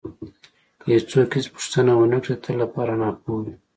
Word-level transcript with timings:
که 0.79 0.85
یو 0.93 1.01
څوک 1.11 1.29
هېڅ 1.37 1.47
پوښتنه 1.55 1.91
ونه 1.95 2.19
کړي 2.23 2.35
د 2.37 2.41
تل 2.43 2.55
لپاره 2.63 2.93
ناپوه 3.01 3.37
وي. 3.43 3.55